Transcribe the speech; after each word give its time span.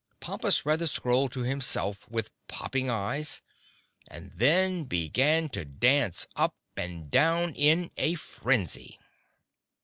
Pompus 0.19 0.65
read 0.65 0.79
the 0.79 0.87
scroll 0.87 1.29
to 1.29 1.41
himself 1.43 2.09
with 2.09 2.31
popping 2.47 2.89
eyes 2.89 3.43
and 4.09 4.31
then 4.33 4.85
began 4.85 5.47
to 5.49 5.63
dance 5.63 6.25
up 6.35 6.55
and 6.75 7.11
down 7.11 7.53
in 7.53 7.91
a 7.97 8.15
frenzy. 8.15 8.97